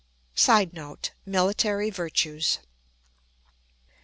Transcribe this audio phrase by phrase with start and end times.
[0.33, 2.57] [Sidenote: Military virtues.